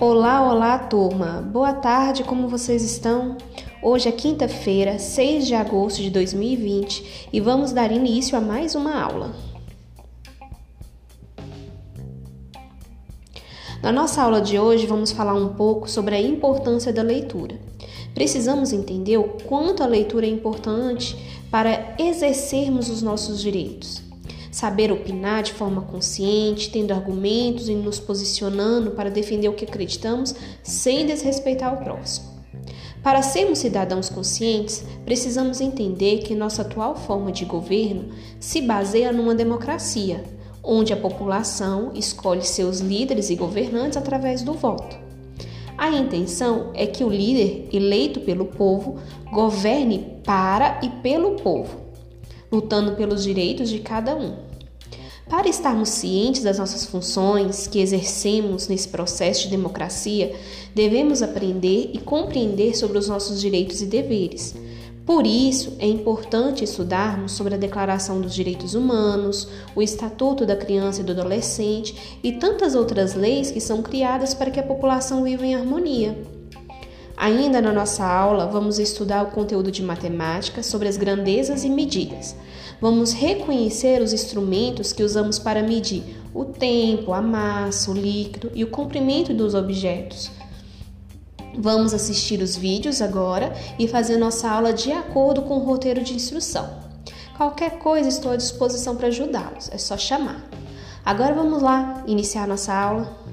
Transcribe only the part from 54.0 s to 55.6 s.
um. Para